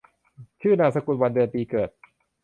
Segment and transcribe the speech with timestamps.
[0.61, 1.89] ชื่อนามสกุล วันเดือนปีเกิด